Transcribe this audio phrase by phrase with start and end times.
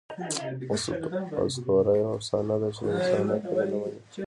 [1.45, 3.99] آسطوره یوه افسانه ده، چي د انسان عقل ئې نه مني.